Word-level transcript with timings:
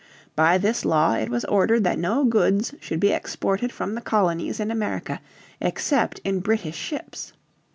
By 0.35 0.57
this 0.57 0.83
Law 0.83 1.13
it 1.13 1.29
was 1.29 1.45
ordered 1.45 1.83
that 1.83 1.99
no 1.99 2.25
goods 2.25 2.73
should 2.79 2.99
be 2.99 3.11
exported 3.11 3.71
from 3.71 3.93
the 3.93 4.01
colonies 4.01 4.59
in 4.59 4.71
America 4.71 5.21
except 5.59 6.17
in 6.23 6.39
British 6.39 6.75
ships. 6.75 7.33